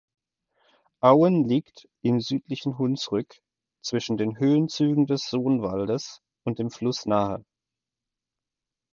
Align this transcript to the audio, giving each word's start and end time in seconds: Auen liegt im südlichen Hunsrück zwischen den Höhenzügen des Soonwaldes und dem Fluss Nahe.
Auen 1.01 1.47
liegt 1.47 1.87
im 2.01 2.21
südlichen 2.21 2.79
Hunsrück 2.79 3.39
zwischen 3.85 4.17
den 4.17 4.39
Höhenzügen 4.39 5.05
des 5.05 5.29
Soonwaldes 5.29 6.21
und 6.43 6.57
dem 6.57 6.71
Fluss 6.71 7.05
Nahe. 7.05 7.45